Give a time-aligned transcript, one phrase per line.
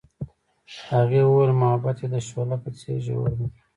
[0.93, 3.47] هغې وویل محبت یې د شعله په څېر ژور دی.